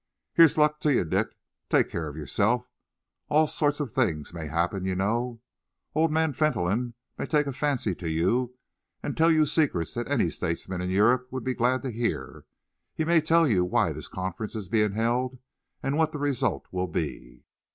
[0.33, 1.37] "Here's luck to you, Dick!
[1.69, 2.67] Take care of yourself.
[3.29, 5.41] All sorts of things may happen, you know.
[5.93, 8.57] Old man Fentolin may take a fancy to you
[9.03, 12.45] and tell you secrets that any statesman in Europe would be glad to hear.
[12.95, 15.37] He may tell you why this conference is being held
[15.83, 17.43] and what the result will be.